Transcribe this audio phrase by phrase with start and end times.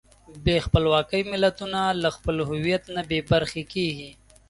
[0.43, 4.11] بې خپلواکۍ ملتونه له خپل هویت نه بېبرخې کېږي.